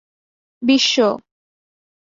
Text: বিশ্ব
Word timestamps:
বিশ্ব 0.61 0.95